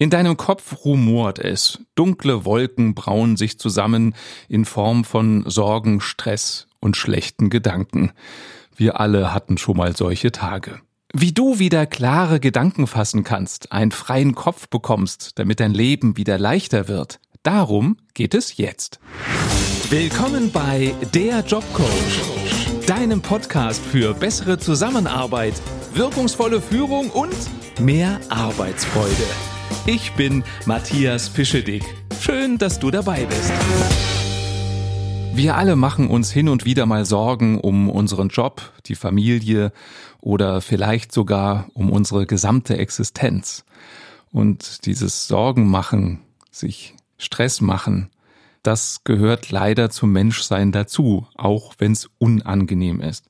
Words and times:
In 0.00 0.08
deinem 0.08 0.38
Kopf 0.38 0.86
rumort 0.86 1.38
es, 1.38 1.78
dunkle 1.94 2.46
Wolken 2.46 2.94
brauen 2.94 3.36
sich 3.36 3.58
zusammen 3.58 4.14
in 4.48 4.64
Form 4.64 5.04
von 5.04 5.44
Sorgen, 5.46 6.00
Stress 6.00 6.68
und 6.80 6.96
schlechten 6.96 7.50
Gedanken. 7.50 8.12
Wir 8.74 8.98
alle 8.98 9.34
hatten 9.34 9.58
schon 9.58 9.76
mal 9.76 9.94
solche 9.94 10.32
Tage. 10.32 10.80
Wie 11.12 11.32
du 11.32 11.58
wieder 11.58 11.84
klare 11.84 12.40
Gedanken 12.40 12.86
fassen 12.86 13.24
kannst, 13.24 13.72
einen 13.72 13.90
freien 13.90 14.34
Kopf 14.34 14.68
bekommst, 14.68 15.38
damit 15.38 15.60
dein 15.60 15.74
Leben 15.74 16.16
wieder 16.16 16.38
leichter 16.38 16.88
wird, 16.88 17.20
darum 17.42 17.98
geht 18.14 18.32
es 18.32 18.56
jetzt. 18.56 19.00
Willkommen 19.90 20.50
bei 20.50 20.94
Der 21.12 21.40
Jobcoach, 21.40 22.86
deinem 22.86 23.20
Podcast 23.20 23.84
für 23.84 24.14
bessere 24.14 24.56
Zusammenarbeit, 24.56 25.60
wirkungsvolle 25.92 26.62
Führung 26.62 27.10
und 27.10 27.36
mehr 27.78 28.18
Arbeitsfreude. 28.30 29.49
Ich 29.86 30.12
bin 30.12 30.44
Matthias 30.66 31.28
Fischedick. 31.28 31.82
Schön, 32.20 32.58
dass 32.58 32.78
du 32.78 32.90
dabei 32.90 33.24
bist. 33.24 33.52
Wir 35.32 35.56
alle 35.56 35.74
machen 35.74 36.08
uns 36.08 36.30
hin 36.30 36.48
und 36.48 36.64
wieder 36.64 36.86
mal 36.86 37.04
Sorgen 37.04 37.58
um 37.58 37.88
unseren 37.88 38.28
Job, 38.28 38.72
die 38.86 38.94
Familie 38.94 39.72
oder 40.20 40.60
vielleicht 40.60 41.12
sogar 41.12 41.68
um 41.74 41.90
unsere 41.90 42.26
gesamte 42.26 42.76
Existenz. 42.76 43.64
Und 44.32 44.84
dieses 44.86 45.28
Sorgen 45.28 45.68
machen, 45.68 46.20
sich 46.50 46.94
Stress 47.16 47.60
machen, 47.60 48.10
das 48.62 49.02
gehört 49.04 49.50
leider 49.50 49.88
zum 49.88 50.12
Menschsein 50.12 50.72
dazu, 50.72 51.26
auch 51.34 51.74
wenn 51.78 51.92
es 51.92 52.10
unangenehm 52.18 53.00
ist. 53.00 53.26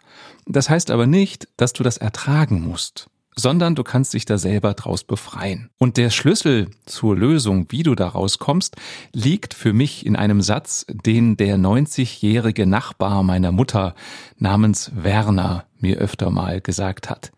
Das 0.47 0.69
heißt 0.69 0.91
aber 0.91 1.07
nicht, 1.07 1.49
dass 1.57 1.73
du 1.73 1.85
das 1.85 1.97
ertragen 1.97 2.61
musst 2.61 3.09
sondern 3.41 3.75
du 3.75 3.83
kannst 3.83 4.13
dich 4.15 4.25
da 4.25 4.39
selber 4.39 4.75
draus 4.75 5.03
befreien. 5.05 5.71
Und 5.79 5.97
der 5.97 6.11
Schlüssel 6.11 6.69
zur 6.85 7.17
Lösung, 7.17 7.67
wie 7.71 7.83
du 7.83 7.95
da 7.95 8.09
rauskommst, 8.09 8.77
liegt 9.13 9.55
für 9.55 9.73
mich 9.73 10.05
in 10.05 10.15
einem 10.15 10.43
Satz, 10.43 10.85
den 10.89 11.37
der 11.37 11.57
90-jährige 11.57 12.67
Nachbar 12.67 13.23
meiner 13.23 13.53
Mutter 13.53 13.95
namens 14.39 14.91
Werner 14.95 15.65
mir 15.79 15.97
öfter 15.97 16.31
mal 16.31 16.61
gesagt 16.61 17.09
hat. 17.09 17.33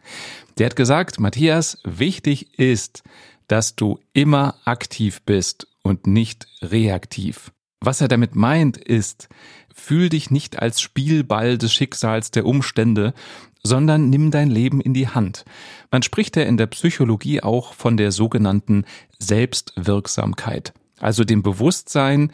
Der 0.58 0.66
hat 0.66 0.76
gesagt, 0.76 1.20
Matthias, 1.20 1.78
wichtig 1.84 2.58
ist, 2.58 3.02
dass 3.46 3.76
du 3.76 4.00
immer 4.12 4.56
aktiv 4.64 5.22
bist 5.22 5.66
und 5.82 6.06
nicht 6.06 6.46
reaktiv. 6.62 7.52
Was 7.80 8.00
er 8.00 8.08
damit 8.08 8.36
meint, 8.36 8.76
ist, 8.76 9.28
fühl 9.74 10.08
dich 10.08 10.30
nicht 10.30 10.58
als 10.58 10.80
Spielball 10.80 11.58
des 11.58 11.72
Schicksals 11.72 12.30
der 12.30 12.46
Umstände, 12.46 13.14
sondern 13.62 14.10
nimm 14.10 14.30
dein 14.30 14.50
Leben 14.50 14.80
in 14.80 14.94
die 14.94 15.08
Hand. 15.08 15.44
Man 15.90 16.02
spricht 16.02 16.36
ja 16.36 16.42
in 16.42 16.56
der 16.56 16.66
Psychologie 16.66 17.42
auch 17.42 17.74
von 17.74 17.96
der 17.96 18.12
sogenannten 18.12 18.84
Selbstwirksamkeit, 19.18 20.72
also 20.98 21.24
dem 21.24 21.42
Bewusstsein, 21.42 22.32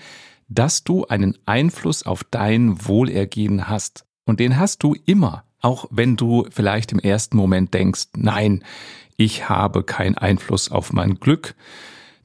dass 0.48 0.84
du 0.84 1.06
einen 1.06 1.36
Einfluss 1.44 2.04
auf 2.04 2.24
dein 2.24 2.86
Wohlergehen 2.86 3.68
hast. 3.68 4.06
Und 4.24 4.40
den 4.40 4.58
hast 4.58 4.82
du 4.82 4.94
immer, 5.04 5.44
auch 5.60 5.86
wenn 5.90 6.16
du 6.16 6.46
vielleicht 6.50 6.92
im 6.92 6.98
ersten 6.98 7.36
Moment 7.36 7.74
denkst, 7.74 8.08
nein, 8.16 8.64
ich 9.16 9.48
habe 9.48 9.82
keinen 9.82 10.16
Einfluss 10.16 10.70
auf 10.70 10.92
mein 10.92 11.18
Glück, 11.18 11.54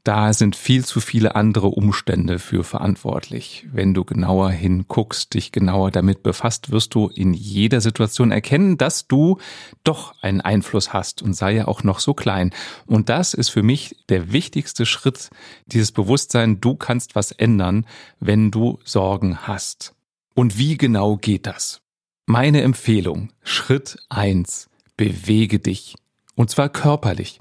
da 0.03 0.33
sind 0.33 0.57
viel 0.57 0.83
zu 0.83 0.99
viele 0.99 1.35
andere 1.35 1.67
Umstände 1.67 2.37
für 2.37 2.65
verantwortlich. 2.65 3.65
Wenn 3.71 3.93
du 3.93 4.03
genauer 4.03 4.51
hinguckst, 4.51 5.33
dich 5.33 5.53
genauer 5.53 5.91
damit 5.91 6.23
befasst, 6.23 6.71
wirst 6.71 6.93
du 6.93 7.07
in 7.07 7.33
jeder 7.33 7.79
Situation 7.79 8.31
erkennen, 8.31 8.77
dass 8.77 9.07
du 9.07 9.37
doch 9.85 10.13
einen 10.21 10.41
Einfluss 10.41 10.91
hast 10.91 11.21
und 11.21 11.33
sei 11.33 11.53
ja 11.53 11.67
auch 11.69 11.83
noch 11.83 11.99
so 11.99 12.13
klein. 12.13 12.51
Und 12.85 13.07
das 13.07 13.33
ist 13.33 13.49
für 13.49 13.63
mich 13.63 13.95
der 14.09 14.33
wichtigste 14.33 14.85
Schritt, 14.85 15.29
dieses 15.67 15.93
Bewusstsein, 15.93 16.59
du 16.59 16.75
kannst 16.75 17.15
was 17.15 17.31
ändern, 17.31 17.85
wenn 18.19 18.51
du 18.51 18.79
Sorgen 18.83 19.47
hast. 19.47 19.93
Und 20.35 20.57
wie 20.57 20.75
genau 20.75 21.15
geht 21.15 21.47
das? 21.47 21.81
Meine 22.25 22.61
Empfehlung, 22.61 23.29
Schritt 23.41 23.97
eins: 24.09 24.69
bewege 24.97 25.59
dich. 25.59 25.95
Und 26.35 26.49
zwar 26.49 26.67
körperlich. 26.67 27.39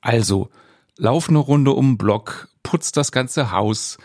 Also, 0.00 0.48
lauf 1.02 1.28
eine 1.28 1.38
Runde 1.38 1.72
um 1.72 1.92
den 1.92 1.98
Block, 1.98 2.48
putz 2.62 2.92
das 2.92 3.10
ganze 3.10 3.50
Haus, 3.50 3.98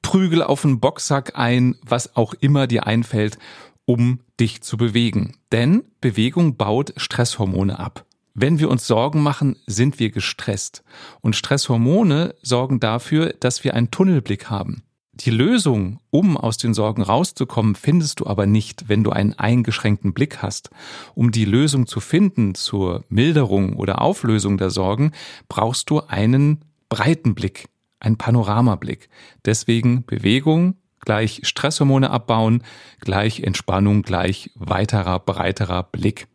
prügel 0.00 0.42
auf 0.42 0.62
den 0.62 0.80
Boxsack 0.80 1.38
ein, 1.38 1.76
was 1.82 2.16
auch 2.16 2.32
immer 2.32 2.66
dir 2.66 2.86
einfällt, 2.86 3.38
um 3.84 4.20
dich 4.40 4.62
zu 4.62 4.78
bewegen. 4.78 5.36
Denn 5.52 5.84
Bewegung 6.00 6.56
baut 6.56 6.94
Stresshormone 6.96 7.78
ab. 7.78 8.06
Wenn 8.32 8.58
wir 8.58 8.70
uns 8.70 8.86
Sorgen 8.86 9.22
machen, 9.22 9.58
sind 9.66 9.98
wir 9.98 10.10
gestresst. 10.10 10.82
Und 11.20 11.36
Stresshormone 11.36 12.34
sorgen 12.40 12.80
dafür, 12.80 13.34
dass 13.38 13.62
wir 13.62 13.74
einen 13.74 13.90
Tunnelblick 13.90 14.48
haben. 14.48 14.82
Die 15.20 15.30
Lösung, 15.30 16.00
um 16.08 16.38
aus 16.38 16.56
den 16.56 16.72
Sorgen 16.72 17.02
rauszukommen, 17.02 17.74
findest 17.74 18.20
du 18.20 18.26
aber 18.26 18.46
nicht, 18.46 18.88
wenn 18.88 19.04
du 19.04 19.10
einen 19.10 19.34
eingeschränkten 19.34 20.14
Blick 20.14 20.38
hast. 20.38 20.70
Um 21.14 21.30
die 21.30 21.44
Lösung 21.44 21.86
zu 21.86 22.00
finden 22.00 22.54
zur 22.54 23.04
Milderung 23.10 23.76
oder 23.76 24.00
Auflösung 24.00 24.56
der 24.56 24.70
Sorgen, 24.70 25.12
brauchst 25.50 25.90
du 25.90 26.00
einen 26.00 26.64
breiten 26.88 27.34
Blick, 27.34 27.68
einen 27.98 28.16
Panoramablick. 28.16 29.10
Deswegen 29.44 30.06
Bewegung 30.06 30.76
gleich 31.00 31.40
Stresshormone 31.42 32.08
abbauen, 32.08 32.62
gleich 33.00 33.40
Entspannung, 33.40 34.00
gleich 34.00 34.50
weiterer, 34.54 35.18
breiterer 35.18 35.82
Blick. 35.82 36.28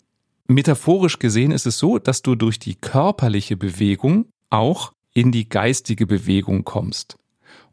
Metaphorisch 0.48 1.18
gesehen 1.18 1.52
ist 1.52 1.66
es 1.66 1.80
so, 1.80 1.98
dass 1.98 2.22
du 2.22 2.36
durch 2.36 2.60
die 2.60 2.76
körperliche 2.76 3.58
Bewegung 3.58 4.28
auch 4.52 4.94
in 5.12 5.32
die 5.32 5.50
geistige 5.50 6.06
Bewegung 6.06 6.66
kommst. 6.66 7.18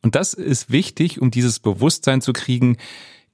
Und 0.00 0.14
das 0.14 0.34
ist 0.34 0.70
wichtig, 0.70 1.20
um 1.20 1.30
dieses 1.30 1.60
Bewusstsein 1.60 2.20
zu 2.20 2.32
kriegen, 2.32 2.76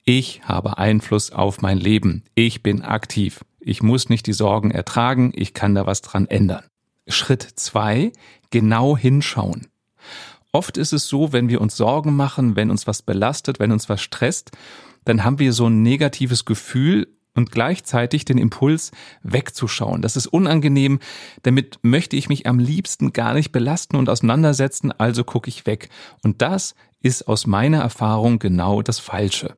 ich 0.05 0.43
habe 0.45 0.79
Einfluss 0.79 1.33
auf 1.33 1.61
mein 1.61 1.79
Leben, 1.79 2.25
ich 2.35 2.63
bin 2.63 2.83
aktiv, 2.83 3.45
ich 3.61 3.83
muss 3.83 4.09
nicht 4.09 4.27
die 4.27 4.33
Sorgen 4.33 4.71
ertragen, 4.71 5.33
ich 5.35 5.55
kann 5.55 5.75
da 5.75 5.87
was 5.87 6.03
dran 6.03 6.27
ändern. 6.27 6.65
Schritt 7.07 7.43
zwei, 7.43 8.13
genau 8.51 8.97
hinschauen. 8.97 9.69
Oft 10.53 10.79
ist 10.79 10.93
es 10.93 11.09
so, 11.09 11.33
wenn 11.33 11.49
wir 11.49 11.61
uns 11.61 11.77
Sorgen 11.77 12.17
machen, 12.17 12.57
wenn 12.57 12.71
uns 12.71 12.87
was 12.87 13.03
belastet, 13.03 13.61
wenn 13.61 13.73
uns 13.73 13.89
was 13.89 14.01
stresst, 14.01 14.51
dann 15.05 15.25
haben 15.25 15.39
wir 15.39 15.53
so 15.53 15.67
ein 15.69 15.83
negatives 15.83 16.45
Gefühl 16.45 17.18
und 17.39 17.53
gleichzeitig 17.53 18.25
den 18.25 18.37
Impuls 18.37 18.91
wegzuschauen. 19.23 20.03
Das 20.03 20.17
ist 20.17 20.27
unangenehm, 20.27 20.99
damit 21.43 21.79
möchte 21.83 22.17
ich 22.17 22.29
mich 22.29 22.47
am 22.47 22.59
liebsten 22.59 23.13
gar 23.13 23.33
nicht 23.33 23.53
belasten 23.53 23.97
und 23.97 24.11
auseinandersetzen, 24.11 24.93
also 24.93 25.25
gucke 25.25 25.49
ich 25.49 25.65
weg. 25.65 25.89
Und 26.23 26.43
das 26.43 26.75
ist 27.01 27.29
aus 27.29 27.47
meiner 27.47 27.79
Erfahrung 27.79 28.41
genau 28.41 28.83
das 28.83 28.99
Falsche. 28.99 29.57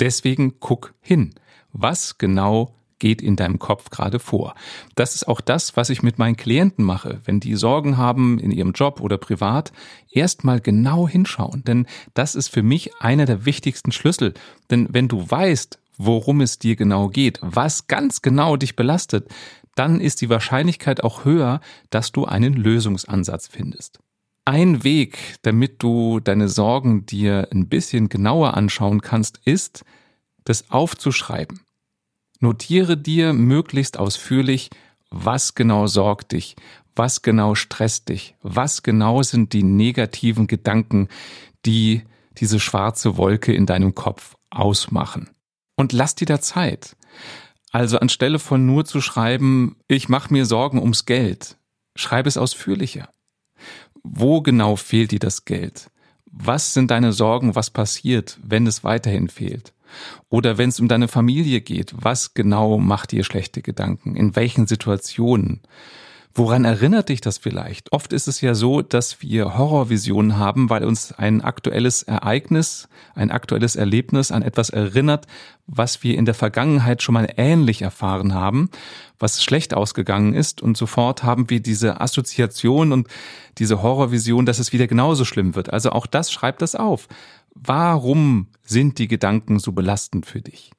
Deswegen 0.00 0.58
guck 0.58 0.94
hin. 1.00 1.34
Was 1.72 2.18
genau 2.18 2.74
geht 2.98 3.22
in 3.22 3.36
deinem 3.36 3.58
Kopf 3.58 3.90
gerade 3.90 4.18
vor. 4.18 4.54
Das 4.94 5.14
ist 5.14 5.26
auch 5.26 5.40
das, 5.40 5.76
was 5.76 5.88
ich 5.88 6.02
mit 6.02 6.18
meinen 6.18 6.36
Klienten 6.36 6.84
mache. 6.84 7.20
Wenn 7.24 7.40
die 7.40 7.54
Sorgen 7.54 7.96
haben 7.96 8.38
in 8.38 8.50
ihrem 8.50 8.72
Job 8.72 9.00
oder 9.00 9.18
privat, 9.18 9.72
erstmal 10.10 10.60
genau 10.60 11.08
hinschauen. 11.08 11.64
Denn 11.64 11.86
das 12.12 12.34
ist 12.34 12.48
für 12.48 12.62
mich 12.62 12.94
einer 13.00 13.24
der 13.24 13.46
wichtigsten 13.46 13.90
Schlüssel. 13.90 14.34
Denn 14.70 14.88
wenn 14.90 15.08
du 15.08 15.30
weißt, 15.30 15.78
worum 16.02 16.40
es 16.40 16.58
dir 16.58 16.76
genau 16.76 17.08
geht, 17.08 17.38
was 17.42 17.86
ganz 17.86 18.22
genau 18.22 18.56
dich 18.56 18.74
belastet, 18.74 19.28
dann 19.74 20.00
ist 20.00 20.22
die 20.22 20.30
Wahrscheinlichkeit 20.30 21.04
auch 21.04 21.26
höher, 21.26 21.60
dass 21.90 22.10
du 22.10 22.24
einen 22.24 22.54
Lösungsansatz 22.54 23.48
findest. 23.48 23.98
Ein 24.46 24.82
Weg, 24.82 25.18
damit 25.42 25.82
du 25.82 26.18
deine 26.20 26.48
Sorgen 26.48 27.04
dir 27.04 27.48
ein 27.52 27.68
bisschen 27.68 28.08
genauer 28.08 28.54
anschauen 28.56 29.02
kannst, 29.02 29.40
ist, 29.44 29.84
das 30.44 30.70
aufzuschreiben. 30.70 31.60
Notiere 32.40 32.96
dir 32.96 33.34
möglichst 33.34 33.98
ausführlich, 33.98 34.70
was 35.10 35.54
genau 35.54 35.86
sorgt 35.86 36.32
dich, 36.32 36.56
was 36.96 37.20
genau 37.20 37.54
stresst 37.54 38.08
dich, 38.08 38.34
was 38.42 38.82
genau 38.82 39.22
sind 39.22 39.52
die 39.52 39.62
negativen 39.62 40.46
Gedanken, 40.46 41.08
die 41.66 42.04
diese 42.38 42.58
schwarze 42.58 43.18
Wolke 43.18 43.52
in 43.52 43.66
deinem 43.66 43.94
Kopf 43.94 44.36
ausmachen. 44.48 45.28
Und 45.80 45.94
lass 45.94 46.14
dir 46.14 46.26
da 46.26 46.42
Zeit. 46.42 46.94
Also 47.72 47.98
anstelle 48.00 48.38
von 48.38 48.66
nur 48.66 48.84
zu 48.84 49.00
schreiben, 49.00 49.76
ich 49.88 50.10
mache 50.10 50.30
mir 50.30 50.44
Sorgen 50.44 50.78
ums 50.78 51.06
Geld, 51.06 51.56
schreib 51.94 52.26
es 52.26 52.36
ausführlicher. 52.36 53.08
Wo 54.02 54.42
genau 54.42 54.76
fehlt 54.76 55.10
dir 55.10 55.20
das 55.20 55.46
Geld? 55.46 55.90
Was 56.26 56.74
sind 56.74 56.90
deine 56.90 57.14
Sorgen, 57.14 57.54
was 57.54 57.70
passiert, 57.70 58.38
wenn 58.42 58.66
es 58.66 58.84
weiterhin 58.84 59.30
fehlt? 59.30 59.72
Oder 60.28 60.58
wenn 60.58 60.68
es 60.68 60.80
um 60.80 60.86
deine 60.86 61.08
Familie 61.08 61.62
geht, 61.62 61.94
was 61.96 62.34
genau 62.34 62.76
macht 62.76 63.12
dir 63.12 63.24
schlechte 63.24 63.62
Gedanken? 63.62 64.16
In 64.16 64.36
welchen 64.36 64.66
Situationen? 64.66 65.62
Woran 66.40 66.64
erinnert 66.64 67.10
dich 67.10 67.20
das 67.20 67.36
vielleicht? 67.36 67.92
Oft 67.92 68.14
ist 68.14 68.26
es 68.26 68.40
ja 68.40 68.54
so, 68.54 68.80
dass 68.80 69.20
wir 69.20 69.58
Horrorvisionen 69.58 70.38
haben, 70.38 70.70
weil 70.70 70.84
uns 70.84 71.12
ein 71.12 71.42
aktuelles 71.42 72.02
Ereignis, 72.02 72.88
ein 73.14 73.30
aktuelles 73.30 73.76
Erlebnis 73.76 74.32
an 74.32 74.40
etwas 74.40 74.70
erinnert, 74.70 75.26
was 75.66 76.02
wir 76.02 76.16
in 76.16 76.24
der 76.24 76.32
Vergangenheit 76.32 77.02
schon 77.02 77.12
mal 77.12 77.28
ähnlich 77.36 77.82
erfahren 77.82 78.32
haben, 78.32 78.70
was 79.18 79.44
schlecht 79.44 79.74
ausgegangen 79.74 80.32
ist 80.32 80.62
und 80.62 80.78
sofort 80.78 81.24
haben 81.24 81.50
wir 81.50 81.60
diese 81.60 82.00
Assoziation 82.00 82.92
und 82.92 83.08
diese 83.58 83.82
Horrorvision, 83.82 84.46
dass 84.46 84.60
es 84.60 84.72
wieder 84.72 84.86
genauso 84.86 85.26
schlimm 85.26 85.54
wird. 85.54 85.70
Also 85.70 85.90
auch 85.90 86.06
das 86.06 86.32
schreibt 86.32 86.62
das 86.62 86.74
auf. 86.74 87.06
Warum 87.54 88.46
sind 88.62 88.98
die 88.98 89.08
Gedanken 89.08 89.58
so 89.58 89.72
belastend 89.72 90.24
für 90.24 90.40
dich? 90.40 90.72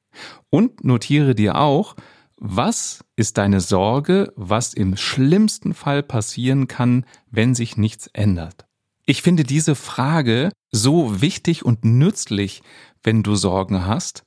Und 0.50 0.84
notiere 0.84 1.36
dir 1.36 1.60
auch, 1.60 1.96
was 2.38 3.06
ist 3.22 3.38
deine 3.38 3.62
Sorge, 3.62 4.34
was 4.36 4.74
im 4.74 4.98
schlimmsten 4.98 5.76
Fall 5.76 6.02
passieren 6.02 6.68
kann, 6.68 7.06
wenn 7.30 7.54
sich 7.54 7.78
nichts 7.78 8.08
ändert? 8.08 8.66
Ich 9.06 9.22
finde 9.22 9.44
diese 9.44 9.76
Frage 9.76 10.52
so 10.72 11.22
wichtig 11.22 11.64
und 11.64 11.86
nützlich, 11.86 12.64
wenn 13.04 13.22
du 13.22 13.36
Sorgen 13.36 13.86
hast, 13.86 14.24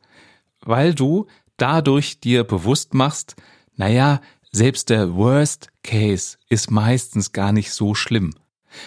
weil 0.61 0.95
du 0.95 1.27
dadurch 1.57 2.21
dir 2.21 2.45
bewusst 2.45 2.95
machst, 2.95 3.35
naja, 3.75 4.21
selbst 4.53 4.91
der 4.91 5.15
Worst 5.17 5.71
Case 5.83 6.39
ist 6.49 6.71
meistens 6.71 7.33
gar 7.33 7.51
nicht 7.51 7.73
so 7.73 7.97
schlimm. 7.97 8.33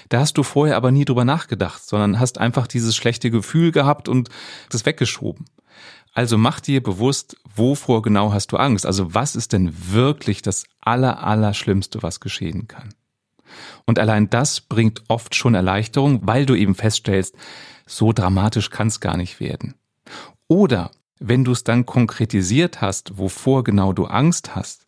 Da 0.08 0.22
hast 0.22 0.38
du 0.38 0.44
vorher 0.44 0.78
aber 0.78 0.92
nie 0.92 1.04
drüber 1.04 1.26
nachgedacht, 1.26 1.84
sondern 1.84 2.18
hast 2.18 2.38
einfach 2.38 2.68
dieses 2.68 2.96
schlechte 2.96 3.30
Gefühl 3.30 3.74
gehabt 3.74 4.08
und 4.08 4.30
das 4.70 4.86
weggeschoben. 4.86 5.48
Also 6.18 6.40
mach 6.40 6.62
dir 6.62 6.82
bewusst, 6.82 7.38
wovor 7.56 8.02
genau 8.02 8.34
hast 8.34 8.52
du 8.52 8.58
Angst? 8.58 8.88
Also 8.88 9.14
was 9.14 9.36
ist 9.36 9.54
denn 9.54 9.72
wirklich 9.92 10.42
das 10.42 10.64
aller, 10.82 11.24
aller 11.24 11.54
Schlimmste, 11.54 12.02
was 12.02 12.20
geschehen 12.20 12.68
kann? 12.68 12.96
Und 13.86 14.00
allein 14.00 14.28
das 14.28 14.62
bringt 14.62 15.04
oft 15.10 15.36
schon 15.36 15.54
Erleichterung, 15.54 16.26
weil 16.26 16.48
du 16.48 16.56
eben 16.56 16.74
feststellst, 16.74 17.36
so 17.86 18.14
dramatisch 18.14 18.72
kann 18.72 18.88
es 18.88 19.00
gar 19.00 19.16
nicht 19.16 19.40
werden. 19.40 19.76
Oder 20.48 20.90
wenn 21.20 21.44
du 21.44 21.52
es 21.52 21.64
dann 21.64 21.86
konkretisiert 21.86 22.82
hast, 22.82 23.20
wovor 23.20 23.64
genau 23.64 23.94
du 23.94 24.06
Angst 24.06 24.56
hast, 24.56 24.88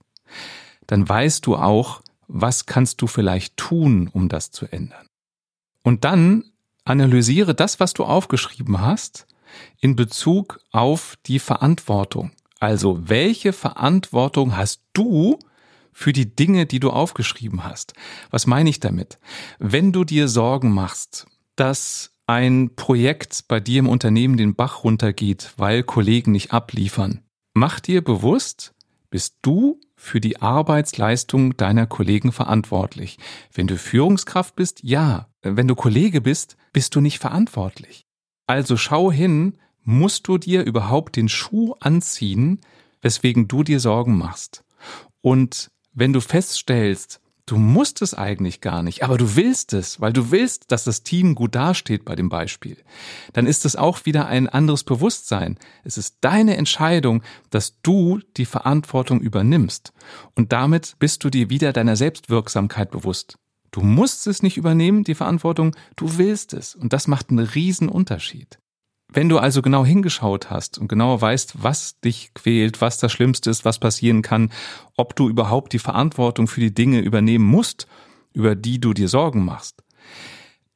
dann 0.88 1.08
weißt 1.08 1.46
du 1.46 1.58
auch, 1.58 2.02
was 2.28 2.66
kannst 2.66 3.04
du 3.04 3.06
vielleicht 3.06 3.56
tun, 3.56 4.10
um 4.12 4.30
das 4.30 4.50
zu 4.50 4.66
ändern. 4.66 5.06
Und 5.84 6.06
dann 6.06 6.46
analysiere 6.86 7.54
das, 7.54 7.80
was 7.80 7.94
du 7.94 8.04
aufgeschrieben 8.04 8.82
hast 8.82 9.28
in 9.80 9.96
Bezug 9.96 10.60
auf 10.72 11.16
die 11.26 11.40
Verantwortung. 11.40 12.32
Also 12.60 13.10
welche 13.10 13.54
Verantwortung 13.54 14.58
hast 14.58 14.82
du 14.94 15.40
für 15.94 16.14
die 16.14 16.36
Dinge, 16.36 16.66
die 16.66 16.80
du 16.80 16.90
aufgeschrieben 16.90 17.64
hast? 17.64 17.94
Was 18.30 18.48
meine 18.48 18.70
ich 18.70 18.80
damit? 18.80 19.20
Wenn 19.60 19.92
du 19.92 20.04
dir 20.04 20.28
Sorgen 20.28 20.72
machst, 20.72 21.26
dass 21.56 22.12
ein 22.28 22.76
Projekt 22.76 23.46
bei 23.48 23.60
dir 23.60 23.80
im 23.80 23.90
Unternehmen 23.90 24.38
den 24.38 24.56
Bach 24.56 24.84
runtergeht, 24.84 25.54
weil 25.58 25.84
Kollegen 25.84 26.32
nicht 26.32 26.54
abliefern, 26.54 27.22
mach 27.54 27.80
dir 27.80 28.04
bewusst, 28.04 28.74
bist 29.10 29.38
du 29.42 29.80
für 29.96 30.22
die 30.22 30.42
Arbeitsleistung 30.42 31.58
deiner 31.58 31.88
Kollegen 31.88 32.32
verantwortlich. 32.32 33.18
Wenn 33.54 33.68
du 33.68 33.78
Führungskraft 33.78 34.56
bist, 34.56 34.82
ja. 34.84 35.28
Wenn 35.42 35.68
du 35.68 35.76
Kollege 35.76 36.22
bist, 36.22 36.56
bist 36.72 36.96
du 36.96 37.02
nicht 37.02 37.20
verantwortlich. 37.20 38.06
Also 38.50 38.78
schau 38.78 39.12
hin, 39.12 39.60
musst 39.84 40.28
du 40.28 40.40
dir 40.40 40.64
überhaupt 40.64 41.18
den 41.18 41.30
Schuh 41.30 41.76
anziehen, 41.82 42.62
weswegen 43.00 43.48
du 43.48 43.62
dir 43.64 43.80
Sorgen 43.80 44.18
machst. 44.18 44.64
Und 45.22 45.70
wenn 45.94 46.14
du 46.14 46.20
feststellst, 46.20 47.22
du 47.46 47.58
musst 47.58 48.02
es 48.02 48.16
eigentlich 48.16 48.60
gar 48.60 48.82
nicht, 48.82 49.04
aber 49.04 49.20
du 49.20 49.36
willst 49.36 49.74
es, 49.74 50.02
weil 50.02 50.14
du 50.14 50.32
willst, 50.32 50.72
dass 50.72 50.84
das 50.84 51.04
Team 51.04 51.36
gut 51.36 51.54
dasteht 51.54 52.06
bei 52.06 52.16
dem 52.16 52.30
Beispiel, 52.30 52.78
dann 53.34 53.46
ist 53.46 53.66
es 53.66 53.76
auch 53.76 54.08
wieder 54.08 54.26
ein 54.26 54.50
anderes 54.50 54.84
Bewusstsein. 54.84 55.60
Es 55.84 56.00
ist 56.00 56.18
deine 56.22 56.58
Entscheidung, 56.58 57.22
dass 57.52 57.80
du 57.84 58.20
die 58.36 58.46
Verantwortung 58.46 59.22
übernimmst. 59.22 59.94
Und 60.34 60.54
damit 60.54 60.96
bist 60.98 61.24
du 61.24 61.30
dir 61.30 61.52
wieder 61.52 61.72
deiner 61.72 61.96
Selbstwirksamkeit 61.96 62.90
bewusst. 62.90 63.38
Du 63.72 63.82
musst 63.82 64.28
es 64.28 64.42
nicht 64.42 64.58
übernehmen, 64.58 65.04
die 65.04 65.16
Verantwortung, 65.16 65.76
du 65.96 66.18
willst 66.18 66.54
es. 66.54 66.76
Und 66.76 66.94
das 66.94 67.08
macht 67.08 67.30
einen 67.30 67.40
riesen 67.40 67.90
Unterschied. 67.90 68.60
Wenn 69.12 69.28
du 69.28 69.40
also 69.40 69.64
genau 69.64 69.84
hingeschaut 69.84 70.52
hast 70.52 70.78
und 70.78 70.88
genau 70.88 71.20
weißt, 71.20 71.64
was 71.64 72.00
dich 72.00 72.32
quält, 72.36 72.80
was 72.80 73.00
das 73.00 73.12
Schlimmste 73.12 73.50
ist, 73.50 73.66
was 73.66 73.80
passieren 73.80 74.22
kann, 74.22 74.52
ob 74.96 75.16
du 75.16 75.28
überhaupt 75.28 75.74
die 75.74 75.80
Verantwortung 75.80 76.48
für 76.48 76.60
die 76.60 76.74
Dinge 76.74 77.00
übernehmen 77.00 77.46
musst, 77.46 77.88
über 78.34 78.56
die 78.56 78.80
du 78.80 78.94
dir 78.94 79.08
Sorgen 79.08 79.44
machst, 79.44 79.84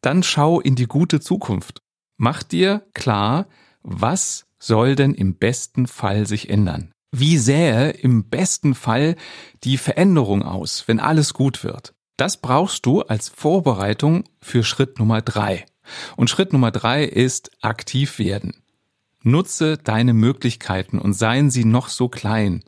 dann 0.01 0.23
schau 0.23 0.59
in 0.59 0.75
die 0.75 0.87
gute 0.87 1.19
Zukunft. 1.19 1.81
Mach 2.17 2.41
dir 2.41 2.85
klar, 2.93 3.47
was 3.83 4.45
soll 4.57 4.95
denn 4.95 5.13
im 5.13 5.35
besten 5.35 5.85
Fall 5.85 6.25
sich 6.25 6.49
ändern? 6.49 6.91
Wie 7.15 7.37
sähe 7.37 7.91
im 7.91 8.29
besten 8.29 8.73
Fall 8.73 9.15
die 9.63 9.77
Veränderung 9.77 10.41
aus, 10.41 10.87
wenn 10.87 10.99
alles 10.99 11.35
gut 11.35 11.63
wird? 11.63 11.93
Das 12.17 12.37
brauchst 12.37 12.85
du 12.85 13.01
als 13.01 13.29
Vorbereitung 13.29 14.23
für 14.41 14.63
Schritt 14.63 14.99
Nummer 14.99 15.21
drei. 15.21 15.65
Und 16.15 16.29
Schritt 16.29 16.53
Nummer 16.53 16.71
drei 16.71 17.03
ist 17.03 17.51
aktiv 17.61 18.19
werden. 18.19 18.53
Nutze 19.23 19.77
deine 19.77 20.13
Möglichkeiten 20.13 20.99
und 20.99 21.13
seien 21.13 21.49
sie 21.49 21.65
noch 21.65 21.89
so 21.89 22.09
klein. 22.09 22.63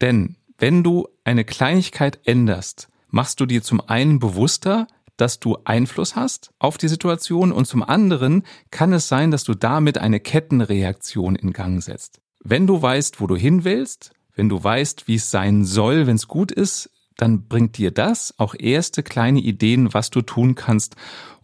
Denn 0.00 0.36
wenn 0.58 0.82
du 0.82 1.08
eine 1.24 1.44
Kleinigkeit 1.44 2.20
änderst, 2.24 2.88
machst 3.08 3.40
du 3.40 3.46
dir 3.46 3.62
zum 3.62 3.80
einen 3.80 4.18
bewusster, 4.18 4.86
dass 5.16 5.40
du 5.40 5.56
Einfluss 5.64 6.14
hast 6.14 6.50
auf 6.58 6.76
die 6.78 6.88
Situation 6.88 7.52
und 7.52 7.66
zum 7.66 7.82
anderen 7.82 8.44
kann 8.70 8.92
es 8.92 9.08
sein, 9.08 9.30
dass 9.30 9.44
du 9.44 9.54
damit 9.54 9.98
eine 9.98 10.20
Kettenreaktion 10.20 11.36
in 11.36 11.52
Gang 11.52 11.82
setzt. 11.82 12.20
Wenn 12.42 12.66
du 12.66 12.80
weißt, 12.80 13.20
wo 13.20 13.26
du 13.26 13.36
hin 13.36 13.64
willst, 13.64 14.12
wenn 14.34 14.48
du 14.48 14.62
weißt, 14.62 15.08
wie 15.08 15.14
es 15.14 15.30
sein 15.30 15.64
soll, 15.64 16.06
wenn 16.06 16.16
es 16.16 16.28
gut 16.28 16.52
ist, 16.52 16.90
dann 17.16 17.48
bringt 17.48 17.78
dir 17.78 17.90
das 17.90 18.34
auch 18.38 18.54
erste 18.58 19.02
kleine 19.02 19.40
Ideen, 19.40 19.94
was 19.94 20.10
du 20.10 20.22
tun 20.22 20.54
kannst, 20.54 20.96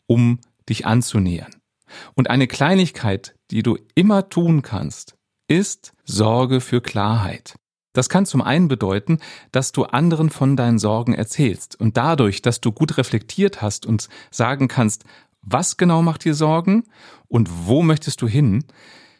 um 0.06 0.40
dich 0.68 0.86
anzunähern. 0.86 1.54
Und 2.14 2.30
eine 2.30 2.46
Kleinigkeit, 2.46 3.34
die 3.50 3.62
du 3.62 3.78
immer 3.94 4.28
tun 4.28 4.62
kannst, 4.62 5.16
ist 5.48 5.92
Sorge 6.04 6.60
für 6.60 6.80
Klarheit. 6.80 7.56
Das 7.92 8.08
kann 8.08 8.24
zum 8.24 8.40
einen 8.40 8.68
bedeuten, 8.68 9.18
dass 9.50 9.72
du 9.72 9.84
anderen 9.84 10.30
von 10.30 10.56
deinen 10.56 10.78
Sorgen 10.78 11.12
erzählst 11.12 11.78
und 11.78 11.96
dadurch, 11.98 12.40
dass 12.40 12.60
du 12.60 12.72
gut 12.72 12.96
reflektiert 12.96 13.60
hast 13.60 13.84
und 13.84 14.08
sagen 14.30 14.68
kannst, 14.68 15.04
was 15.42 15.76
genau 15.76 16.00
macht 16.02 16.24
dir 16.24 16.34
Sorgen 16.34 16.84
und 17.28 17.66
wo 17.66 17.82
möchtest 17.82 18.22
du 18.22 18.28
hin, 18.28 18.64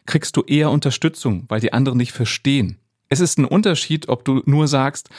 kriegst 0.05 0.35
du 0.37 0.41
eher 0.41 0.71
Unterstützung, 0.71 1.45
weil 1.49 1.59
die 1.59 1.73
anderen 1.73 1.99
dich 1.99 2.13
verstehen. 2.13 2.79
Es 3.09 3.19
ist 3.19 3.37
ein 3.37 3.45
Unterschied, 3.45 4.09
ob 4.09 4.25
du 4.25 4.41
nur 4.45 4.67
sagst, 4.67 5.09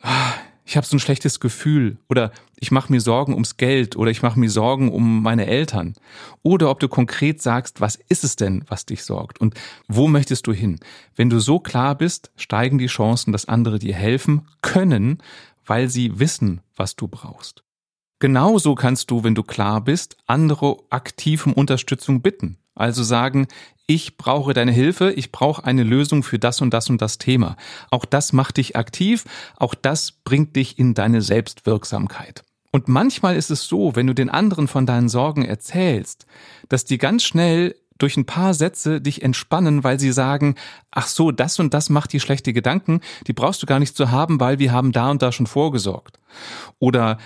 ah, 0.00 0.32
ich 0.64 0.76
habe 0.76 0.86
so 0.86 0.96
ein 0.96 1.00
schlechtes 1.00 1.40
Gefühl 1.40 1.98
oder 2.08 2.32
ich 2.58 2.70
mache 2.70 2.90
mir 2.90 3.00
Sorgen 3.00 3.34
ums 3.34 3.58
Geld 3.58 3.96
oder 3.96 4.10
ich 4.10 4.22
mache 4.22 4.38
mir 4.38 4.48
Sorgen 4.48 4.90
um 4.90 5.22
meine 5.22 5.46
Eltern. 5.46 5.94
Oder 6.42 6.70
ob 6.70 6.80
du 6.80 6.88
konkret 6.88 7.42
sagst, 7.42 7.80
was 7.82 7.96
ist 8.08 8.24
es 8.24 8.36
denn, 8.36 8.64
was 8.68 8.86
dich 8.86 9.04
sorgt 9.04 9.40
und 9.40 9.54
wo 9.88 10.08
möchtest 10.08 10.46
du 10.46 10.52
hin? 10.52 10.80
Wenn 11.14 11.28
du 11.28 11.38
so 11.38 11.60
klar 11.60 11.94
bist, 11.94 12.30
steigen 12.36 12.78
die 12.78 12.86
Chancen, 12.86 13.32
dass 13.32 13.46
andere 13.46 13.78
dir 13.78 13.94
helfen 13.94 14.48
können, 14.62 15.18
weil 15.66 15.90
sie 15.90 16.18
wissen, 16.18 16.62
was 16.74 16.96
du 16.96 17.08
brauchst. 17.08 17.62
Genauso 18.18 18.74
kannst 18.74 19.10
du, 19.10 19.22
wenn 19.22 19.34
du 19.34 19.42
klar 19.42 19.82
bist, 19.82 20.16
andere 20.26 20.78
aktiv 20.88 21.46
um 21.46 21.52
Unterstützung 21.52 22.22
bitten. 22.22 22.56
Also 22.74 23.02
sagen, 23.02 23.46
ich 23.86 24.16
brauche 24.16 24.54
deine 24.54 24.72
Hilfe, 24.72 25.12
ich 25.12 25.30
brauche 25.30 25.64
eine 25.64 25.82
Lösung 25.82 26.22
für 26.22 26.38
das 26.38 26.60
und 26.60 26.72
das 26.72 26.88
und 26.88 27.02
das 27.02 27.18
Thema. 27.18 27.56
Auch 27.90 28.04
das 28.04 28.32
macht 28.32 28.56
dich 28.56 28.76
aktiv, 28.76 29.24
auch 29.56 29.74
das 29.74 30.12
bringt 30.12 30.56
dich 30.56 30.78
in 30.78 30.94
deine 30.94 31.20
Selbstwirksamkeit. 31.20 32.42
Und 32.70 32.88
manchmal 32.88 33.36
ist 33.36 33.50
es 33.50 33.68
so, 33.68 33.94
wenn 33.94 34.06
du 34.06 34.14
den 34.14 34.30
anderen 34.30 34.66
von 34.66 34.86
deinen 34.86 35.08
Sorgen 35.08 35.44
erzählst, 35.44 36.26
dass 36.68 36.84
die 36.84 36.98
ganz 36.98 37.22
schnell 37.22 37.76
durch 37.98 38.16
ein 38.16 38.26
paar 38.26 38.54
Sätze 38.54 39.00
dich 39.00 39.22
entspannen, 39.22 39.84
weil 39.84 40.00
sie 40.00 40.10
sagen, 40.10 40.56
ach 40.90 41.06
so, 41.06 41.30
das 41.30 41.60
und 41.60 41.72
das 41.74 41.90
macht 41.90 42.12
die 42.12 42.20
schlechte 42.20 42.52
Gedanken, 42.52 43.00
die 43.26 43.32
brauchst 43.32 43.62
du 43.62 43.66
gar 43.66 43.78
nicht 43.78 43.96
zu 43.96 44.10
haben, 44.10 44.40
weil 44.40 44.58
wir 44.58 44.72
haben 44.72 44.90
da 44.90 45.10
und 45.10 45.22
da 45.22 45.30
schon 45.30 45.46
vorgesorgt. 45.46 46.18
Oder 46.80 47.18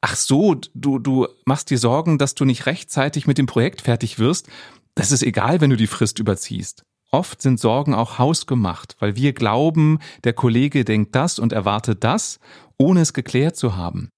ach 0.00 0.16
so, 0.16 0.56
du, 0.74 0.98
du 0.98 1.28
machst 1.44 1.70
dir 1.70 1.78
Sorgen, 1.78 2.18
dass 2.18 2.34
du 2.34 2.44
nicht 2.44 2.66
rechtzeitig 2.66 3.26
mit 3.26 3.38
dem 3.38 3.46
Projekt 3.46 3.82
fertig 3.82 4.18
wirst, 4.18 4.48
das 4.98 5.12
ist 5.12 5.22
egal, 5.22 5.60
wenn 5.60 5.70
du 5.70 5.76
die 5.76 5.86
Frist 5.86 6.18
überziehst. 6.18 6.82
Oft 7.12 7.40
sind 7.40 7.60
Sorgen 7.60 7.94
auch 7.94 8.18
hausgemacht, 8.18 8.96
weil 8.98 9.14
wir 9.14 9.32
glauben, 9.32 10.00
der 10.24 10.32
Kollege 10.32 10.84
denkt 10.84 11.14
das 11.14 11.38
und 11.38 11.52
erwartet 11.52 12.02
das, 12.02 12.40
ohne 12.78 13.02
es 13.02 13.12
geklärt 13.12 13.56
zu 13.56 13.76
haben. 13.76 14.10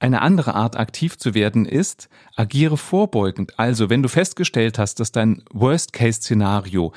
Eine 0.00 0.22
andere 0.22 0.54
Art 0.56 0.76
aktiv 0.76 1.16
zu 1.18 1.34
werden 1.34 1.66
ist, 1.66 2.08
agiere 2.34 2.76
vorbeugend. 2.76 3.60
Also, 3.60 3.90
wenn 3.90 4.02
du 4.02 4.08
festgestellt 4.08 4.76
hast, 4.76 4.98
dass 4.98 5.12
dein 5.12 5.44
Worst-Case-Szenario 5.52 6.92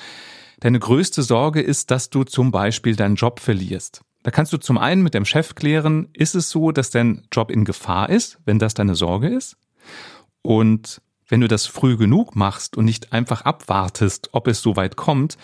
deine 0.59 0.79
größte 0.79 1.21
Sorge 1.21 1.61
ist, 1.61 1.91
dass 1.91 2.09
du 2.09 2.23
zum 2.23 2.49
Beispiel 2.49 2.95
deinen 2.95 3.15
Job 3.15 3.39
verlierst, 3.39 4.01
Da 4.23 4.31
kannst 4.31 4.51
du 4.51 4.57
zum 4.57 4.79
einen 4.79 5.03
mit 5.03 5.13
dem 5.13 5.25
Chef 5.25 5.53
klären, 5.53 6.09
ist 6.13 6.33
es 6.33 6.49
so, 6.49 6.71
dass 6.71 6.89
dein 6.89 7.27
Job 7.31 7.51
in 7.51 7.65
Gefahr 7.65 8.09
ist, 8.09 8.39
wenn 8.45 8.57
das 8.57 8.73
deine 8.73 8.95
Sorge 8.95 9.27
ist? 9.29 9.57
Und 10.41 11.01
wenn 11.27 11.41
du 11.41 11.47
das 11.47 11.65
früh 11.65 11.97
genug 11.97 12.35
machst 12.35 12.77
und 12.77 12.85
nicht 12.85 13.13
einfach 13.13 13.41
abwartest, 13.41 14.29
ob 14.31 14.47
es 14.47 14.61
so 14.61 14.75
weit 14.75 14.95
kommt, 14.95 15.37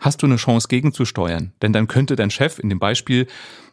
hast 0.00 0.22
du 0.22 0.26
eine 0.26 0.36
Chance 0.36 0.68
gegenzusteuern. 0.68 1.52
Denn 1.62 1.72
dann 1.72 1.88
könnte 1.88 2.16
dein 2.16 2.30
Chef 2.30 2.58
in 2.58 2.68
dem 2.68 2.78
Beispiel 2.78 3.26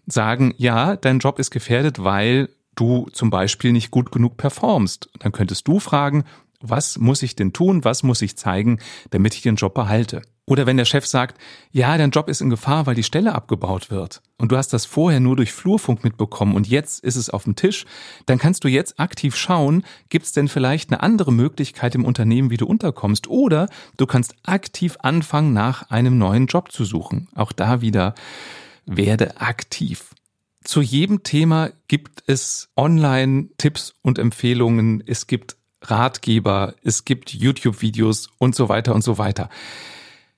sagen, 0.08 0.53
ja, 0.58 0.96
dein 0.96 1.20
Job 1.20 1.39
ist 1.39 1.51
gefährdet, 1.51 2.03
weil 2.03 2.50
du 2.75 3.08
zum 3.12 3.30
Beispiel 3.30 3.72
nicht 3.72 3.91
gut 3.91 4.12
genug 4.12 4.38
performst. 4.38 5.10
Dann 5.20 5.32
könntest 5.32 5.68
du 5.68 5.80
fragen, 5.80 6.24
was 6.62 6.98
muss 6.98 7.24
ich 7.24 7.36
denn 7.36 7.53
tun, 7.53 7.84
was 7.84 8.03
muss 8.03 8.22
ich 8.22 8.38
zeigen, 8.38 8.80
damit 9.10 9.34
ich 9.34 9.41
den 9.41 9.56
Job 9.56 9.74
behalte? 9.74 10.22
Oder 10.48 10.65
wenn 10.65 10.77
der 10.77 10.86
Chef 10.86 11.05
sagt, 11.05 11.39
ja, 11.71 11.98
dein 11.98 12.10
Job 12.10 12.27
ist 12.27 12.41
in 12.41 12.50
Gefahr, 12.50 12.86
weil 12.86 12.95
die 12.95 13.03
Stelle 13.03 13.33
abgebaut 13.33 13.91
wird 13.91 14.21
und 14.38 14.51
du 14.51 14.57
hast 14.57 14.74
das 14.74 14.86
vorher 14.86 15.19
nur 15.19 15.36
durch 15.36 15.53
Flurfunk 15.53 16.03
mitbekommen 16.03 16.55
und 16.55 16.67
jetzt 16.67 17.03
ist 17.03 17.15
es 17.15 17.29
auf 17.29 17.43
dem 17.43 17.55
Tisch, 17.55 17.86
dann 18.25 18.39
kannst 18.39 18.63
du 18.63 18.67
jetzt 18.67 19.00
aktiv 19.00 19.36
schauen, 19.36 19.83
gibt 20.10 20.25
es 20.25 20.31
denn 20.31 20.48
vielleicht 20.48 20.91
eine 20.91 21.03
andere 21.03 21.31
Möglichkeit 21.31 21.93
im 21.93 22.05
Unternehmen, 22.05 22.50
wie 22.50 22.57
du 22.57 22.65
unterkommst 22.65 23.27
oder 23.27 23.69
du 23.98 24.07
kannst 24.07 24.36
aktiv 24.43 24.98
anfangen, 25.01 25.53
nach 25.53 25.89
einem 25.91 26.17
neuen 26.17 26.48
Job 26.48 26.71
zu 26.71 26.86
suchen. 26.86 27.29
Auch 27.36 27.51
da 27.51 27.81
wieder, 27.81 28.15
werde 28.86 29.39
aktiv. 29.39 30.10
Zu 30.63 30.81
jedem 30.81 31.24
Thema 31.24 31.71
gibt 31.88 32.24
es 32.27 32.69
Online-Tipps 32.75 33.93
und 34.01 34.19
Empfehlungen, 34.19 35.03
es 35.05 35.27
gibt 35.27 35.55
Ratgeber, 35.83 36.75
es 36.83 37.05
gibt 37.05 37.33
YouTube-Videos 37.33 38.29
und 38.38 38.55
so 38.55 38.69
weiter 38.69 38.93
und 38.93 39.03
so 39.03 39.17
weiter. 39.17 39.50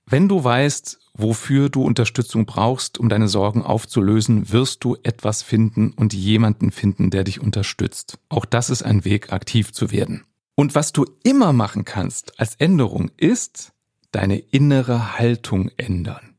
Wenn 0.06 0.28
du 0.28 0.44
weißt, 0.44 1.00
wofür 1.14 1.70
du 1.70 1.84
Unterstützung 1.84 2.46
brauchst, 2.46 3.00
um 3.00 3.10
deine 3.10 3.28
Sorgen 3.28 3.64
aufzulösen, 3.64 4.52
wirst 4.52 4.84
du 4.84 4.98
etwas 5.04 5.42
finden 5.44 5.92
und 5.92 6.14
jemanden 6.14 6.72
finden, 6.72 7.10
der 7.10 7.24
dich 7.24 7.40
unterstützt. 7.40 8.18
Auch 8.30 8.46
das 8.46 8.70
ist 8.70 8.84
ein 8.84 9.06
Weg, 9.06 9.32
aktiv 9.32 9.72
zu 9.72 9.92
werden. 9.92 10.24
Und 10.56 10.76
was 10.76 10.92
du 10.92 11.06
immer 11.24 11.54
machen 11.54 11.86
kannst 11.86 12.40
als 12.40 12.56
Änderung 12.56 13.12
ist, 13.18 13.72
deine 14.12 14.38
innere 14.38 15.18
Haltung 15.18 15.72
ändern. 15.78 16.36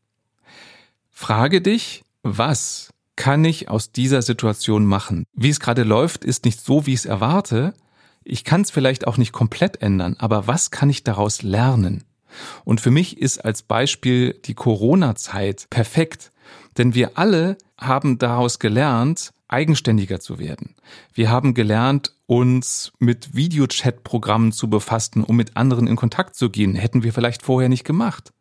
Frage 1.11 1.61
dich, 1.61 2.04
was 2.23 2.90
kann 3.16 3.44
ich 3.44 3.68
aus 3.68 3.92
dieser 3.92 4.23
Situation 4.23 4.87
machen? 4.87 5.25
Wie 5.33 5.50
es 5.50 5.61
gerade 5.61 5.85
läuft, 5.85 6.25
ist 6.25 6.44
nicht 6.44 6.61
so, 6.61 6.87
wie 6.87 6.92
ich 6.92 7.00
es 7.00 7.06
erwarte. 7.06 7.75
Ich 8.25 8.44
kann 8.44 8.62
es 8.62 8.71
vielleicht 8.71 9.06
auch 9.06 9.16
nicht 9.16 9.33
komplett 9.33 9.83
ändern, 9.83 10.16
aber 10.18 10.47
was 10.47 10.71
kann 10.71 10.90
ich 10.90 11.04
daraus 11.04 11.42
lernen? 11.42 12.04
Und 12.64 12.81
für 12.81 12.91
mich 12.91 13.19
ist 13.19 13.45
als 13.45 13.62
Beispiel 13.62 14.38
die 14.45 14.55
Corona-Zeit 14.55 15.67
perfekt, 15.71 16.33
denn 16.79 16.95
wir 16.95 17.19
alle 17.19 17.57
haben 17.79 18.19
daraus 18.19 18.59
gelernt, 18.59 19.33
eigenständiger 19.49 20.21
zu 20.21 20.38
werden. 20.38 20.75
Wir 21.12 21.31
haben 21.31 21.55
gelernt, 21.55 22.12
uns 22.26 22.93
mit 22.99 23.35
Videochat-Programmen 23.35 24.53
zu 24.53 24.69
befassen, 24.69 25.23
um 25.23 25.37
mit 25.37 25.57
anderen 25.57 25.87
in 25.87 25.97
Kontakt 25.97 26.35
zu 26.35 26.50
gehen. 26.50 26.75
Hätten 26.75 27.03
wir 27.03 27.12
vielleicht 27.12 27.43
vorher 27.43 27.69
nicht 27.69 27.85
gemacht. 27.85 28.33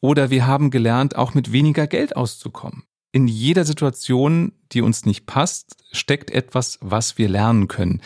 Oder 0.00 0.30
wir 0.30 0.46
haben 0.46 0.70
gelernt, 0.70 1.16
auch 1.16 1.34
mit 1.34 1.52
weniger 1.52 1.86
Geld 1.86 2.16
auszukommen. 2.16 2.84
In 3.12 3.26
jeder 3.26 3.64
Situation, 3.64 4.52
die 4.70 4.82
uns 4.82 5.04
nicht 5.04 5.26
passt, 5.26 5.76
steckt 5.90 6.30
etwas, 6.30 6.78
was 6.80 7.18
wir 7.18 7.28
lernen 7.28 7.66
können. 7.66 8.02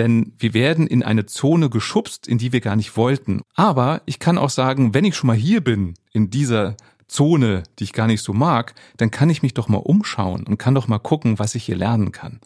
Denn 0.00 0.32
wir 0.38 0.54
werden 0.54 0.86
in 0.86 1.02
eine 1.02 1.26
Zone 1.26 1.68
geschubst, 1.68 2.26
in 2.26 2.38
die 2.38 2.54
wir 2.54 2.62
gar 2.62 2.74
nicht 2.74 2.96
wollten. 2.96 3.42
Aber 3.54 4.00
ich 4.06 4.18
kann 4.18 4.38
auch 4.38 4.48
sagen, 4.48 4.94
wenn 4.94 5.04
ich 5.04 5.14
schon 5.14 5.26
mal 5.26 5.36
hier 5.36 5.62
bin, 5.62 5.92
in 6.14 6.30
dieser 6.30 6.78
Zone, 7.06 7.64
die 7.78 7.84
ich 7.84 7.92
gar 7.92 8.06
nicht 8.06 8.22
so 8.22 8.32
mag, 8.32 8.74
dann 8.96 9.10
kann 9.10 9.28
ich 9.28 9.42
mich 9.42 9.52
doch 9.52 9.68
mal 9.68 9.76
umschauen 9.76 10.46
und 10.46 10.56
kann 10.56 10.74
doch 10.74 10.88
mal 10.88 11.00
gucken, 11.00 11.38
was 11.38 11.54
ich 11.54 11.64
hier 11.64 11.76
lernen 11.76 12.12
kann. 12.12 12.40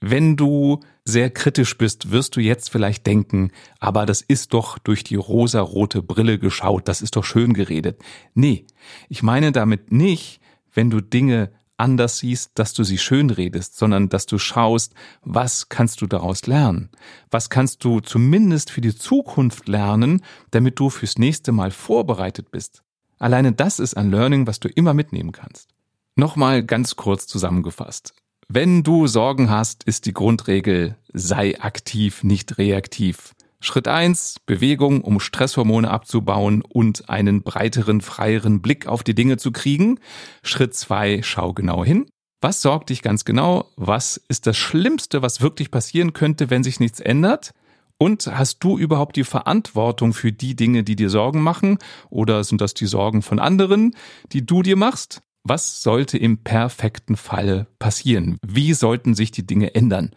Wenn 0.00 0.36
du 0.36 0.78
sehr 1.04 1.28
kritisch 1.28 1.76
bist, 1.76 2.12
wirst 2.12 2.36
du 2.36 2.40
jetzt 2.40 2.70
vielleicht 2.70 3.04
denken, 3.04 3.50
aber 3.80 4.06
das 4.06 4.22
ist 4.22 4.54
doch 4.54 4.78
durch 4.78 5.02
die 5.02 5.16
rosarote 5.16 6.02
Brille 6.02 6.38
geschaut, 6.38 6.86
das 6.86 7.02
ist 7.02 7.16
doch 7.16 7.24
schön 7.24 7.52
geredet. 7.52 8.00
Nee, 8.34 8.64
ich 9.08 9.24
meine 9.24 9.50
damit 9.50 9.90
nicht, 9.90 10.40
wenn 10.72 10.88
du 10.88 11.00
Dinge 11.00 11.50
anders 11.76 12.18
siehst, 12.18 12.52
dass 12.54 12.72
du 12.72 12.84
sie 12.84 12.98
schön 12.98 13.30
redest, 13.30 13.76
sondern 13.76 14.08
dass 14.08 14.26
du 14.26 14.38
schaust, 14.38 14.94
was 15.22 15.68
kannst 15.68 16.00
du 16.00 16.06
daraus 16.06 16.46
lernen? 16.46 16.90
Was 17.30 17.50
kannst 17.50 17.84
du 17.84 18.00
zumindest 18.00 18.70
für 18.70 18.80
die 18.80 18.94
Zukunft 18.94 19.68
lernen, 19.68 20.22
damit 20.50 20.78
du 20.78 20.90
fürs 20.90 21.18
nächste 21.18 21.52
Mal 21.52 21.70
vorbereitet 21.70 22.50
bist? 22.50 22.82
Alleine 23.18 23.52
das 23.52 23.78
ist 23.78 23.96
ein 23.96 24.10
Learning, 24.10 24.46
was 24.46 24.60
du 24.60 24.68
immer 24.68 24.94
mitnehmen 24.94 25.32
kannst. 25.32 25.70
Nochmal 26.16 26.62
ganz 26.62 26.96
kurz 26.96 27.26
zusammengefasst. 27.26 28.14
Wenn 28.48 28.82
du 28.82 29.06
Sorgen 29.06 29.50
hast, 29.50 29.84
ist 29.84 30.06
die 30.06 30.12
Grundregel, 30.12 30.96
sei 31.12 31.60
aktiv, 31.60 32.22
nicht 32.22 32.58
reaktiv. 32.58 33.33
Schritt 33.64 33.88
eins: 33.88 34.36
Bewegung, 34.44 35.00
um 35.00 35.20
Stresshormone 35.20 35.90
abzubauen 35.90 36.62
und 36.62 37.08
einen 37.08 37.42
breiteren, 37.42 38.02
freieren 38.02 38.60
Blick 38.60 38.86
auf 38.86 39.02
die 39.02 39.14
Dinge 39.14 39.38
zu 39.38 39.52
kriegen. 39.52 40.00
Schritt 40.42 40.74
zwei: 40.74 41.22
schau 41.22 41.54
genau 41.54 41.82
hin. 41.82 42.06
Was 42.42 42.60
sorgt 42.60 42.90
dich 42.90 43.00
ganz 43.00 43.24
genau? 43.24 43.70
Was 43.76 44.18
ist 44.28 44.46
das 44.46 44.58
Schlimmste, 44.58 45.22
was 45.22 45.40
wirklich 45.40 45.70
passieren 45.70 46.12
könnte, 46.12 46.50
wenn 46.50 46.62
sich 46.62 46.78
nichts 46.78 47.00
ändert? 47.00 47.52
Und 47.96 48.26
hast 48.26 48.58
du 48.62 48.76
überhaupt 48.76 49.16
die 49.16 49.24
Verantwortung 49.24 50.12
für 50.12 50.30
die 50.30 50.54
Dinge, 50.56 50.84
die 50.84 50.94
dir 50.94 51.08
Sorgen 51.08 51.40
machen? 51.40 51.78
Oder 52.10 52.44
sind 52.44 52.60
das 52.60 52.74
die 52.74 52.86
Sorgen 52.86 53.22
von 53.22 53.38
anderen, 53.38 53.96
die 54.32 54.44
du 54.44 54.62
dir 54.62 54.76
machst? 54.76 55.22
Was 55.42 55.82
sollte 55.82 56.18
im 56.18 56.42
perfekten 56.42 57.16
Falle 57.16 57.66
passieren? 57.78 58.36
Wie 58.46 58.74
sollten 58.74 59.14
sich 59.14 59.30
die 59.30 59.46
Dinge 59.46 59.74
ändern? 59.74 60.14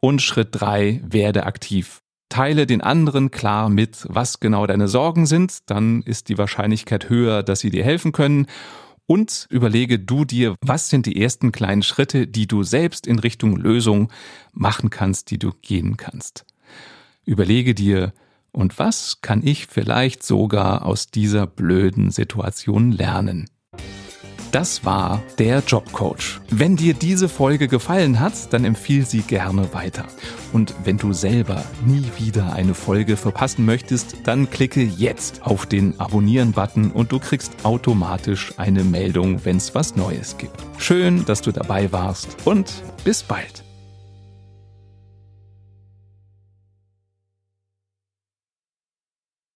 Und 0.00 0.20
Schritt 0.20 0.48
drei: 0.50 1.00
werde 1.04 1.46
aktiv. 1.46 2.02
Teile 2.32 2.66
den 2.66 2.80
anderen 2.80 3.30
klar 3.30 3.68
mit, 3.68 4.06
was 4.08 4.40
genau 4.40 4.66
deine 4.66 4.88
Sorgen 4.88 5.26
sind, 5.26 5.58
dann 5.66 6.00
ist 6.00 6.30
die 6.30 6.38
Wahrscheinlichkeit 6.38 7.10
höher, 7.10 7.42
dass 7.42 7.60
sie 7.60 7.68
dir 7.68 7.84
helfen 7.84 8.12
können. 8.12 8.46
Und 9.06 9.46
überlege 9.50 9.98
du 9.98 10.24
dir, 10.24 10.54
was 10.62 10.88
sind 10.88 11.04
die 11.04 11.20
ersten 11.20 11.52
kleinen 11.52 11.82
Schritte, 11.82 12.26
die 12.26 12.46
du 12.46 12.62
selbst 12.62 13.06
in 13.06 13.18
Richtung 13.18 13.56
Lösung 13.56 14.10
machen 14.54 14.88
kannst, 14.88 15.30
die 15.30 15.38
du 15.38 15.50
gehen 15.60 15.98
kannst. 15.98 16.46
Überlege 17.26 17.74
dir, 17.74 18.14
und 18.50 18.78
was 18.78 19.20
kann 19.20 19.46
ich 19.46 19.66
vielleicht 19.66 20.22
sogar 20.22 20.86
aus 20.86 21.08
dieser 21.08 21.46
blöden 21.46 22.10
Situation 22.10 22.92
lernen? 22.92 23.50
Das 24.52 24.84
war 24.84 25.22
der 25.38 25.60
Jobcoach. 25.66 26.42
Wenn 26.50 26.76
dir 26.76 26.92
diese 26.92 27.30
Folge 27.30 27.68
gefallen 27.68 28.20
hat, 28.20 28.52
dann 28.52 28.66
empfiehl 28.66 29.06
sie 29.06 29.22
gerne 29.22 29.72
weiter. 29.72 30.04
Und 30.52 30.74
wenn 30.84 30.98
du 30.98 31.14
selber 31.14 31.64
nie 31.86 32.04
wieder 32.18 32.52
eine 32.52 32.74
Folge 32.74 33.16
verpassen 33.16 33.64
möchtest, 33.64 34.18
dann 34.24 34.50
klicke 34.50 34.82
jetzt 34.82 35.42
auf 35.42 35.64
den 35.64 35.98
Abonnieren-Button 35.98 36.90
und 36.92 37.12
du 37.12 37.18
kriegst 37.18 37.64
automatisch 37.64 38.52
eine 38.58 38.84
Meldung, 38.84 39.42
wenn 39.46 39.56
es 39.56 39.74
was 39.74 39.96
Neues 39.96 40.36
gibt. 40.36 40.62
Schön, 40.76 41.24
dass 41.24 41.40
du 41.40 41.50
dabei 41.50 41.90
warst 41.90 42.36
und 42.44 42.70
bis 43.04 43.22
bald. 43.22 43.64